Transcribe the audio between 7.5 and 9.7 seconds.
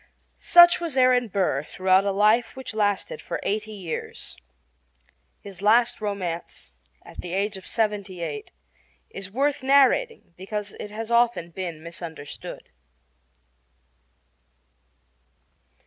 of seventy eight, is worth